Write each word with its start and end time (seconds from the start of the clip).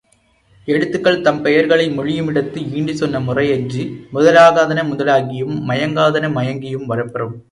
எழுத்துக்கள் 0.67 1.19
தம்பெயர்களை 1.21 1.85
மொழியு 1.89 2.23
மிடத்து 2.23 2.59
ஈண்டுச் 2.71 3.01
சொன்ன 3.01 3.19
முறையன்றி, 3.19 3.83
முதலாகாதன 4.13 4.87
முதலாகியும் 4.89 5.55
மயங்காதன 5.69 6.31
மயங்கியும் 6.39 6.89
வரப்பெறும். 6.89 7.37